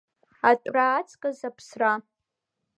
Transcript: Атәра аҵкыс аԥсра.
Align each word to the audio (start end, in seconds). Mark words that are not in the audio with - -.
Атәра 0.49 0.85
аҵкыс 0.99 1.39
аԥсра. 1.49 1.91